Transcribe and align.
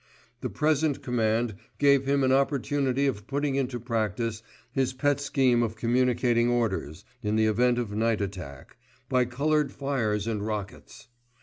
The 0.39 0.49
present 0.49 1.03
command 1.03 1.57
gave 1.77 2.05
him 2.05 2.23
an 2.23 2.31
opportunity 2.31 3.05
of 3.05 3.27
putting 3.27 3.53
into 3.53 3.79
practice 3.79 4.41
his 4.71 4.93
pet 4.93 5.19
scheme 5.19 5.61
of 5.61 5.75
communicating 5.75 6.49
orders, 6.49 7.05
in 7.21 7.35
the 7.35 7.45
event 7.45 7.77
of 7.77 7.93
night 7.95 8.19
attack, 8.19 8.77
by 9.09 9.25
coloured 9.25 9.71
fires 9.71 10.25
and 10.25 10.43
rockets. 10.43 11.07